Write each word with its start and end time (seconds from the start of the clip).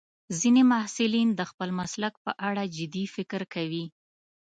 ځینې 0.39 0.61
محصلین 0.71 1.29
د 1.35 1.41
خپل 1.51 1.69
مسلک 1.79 2.13
په 2.25 2.31
اړه 2.47 2.63
جدي 2.77 3.05
فکر 3.15 3.41
کوي. 3.53 3.85